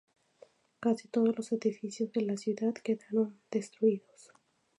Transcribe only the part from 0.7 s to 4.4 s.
Casi todos los edificios de la ciudad quedaron destruidos.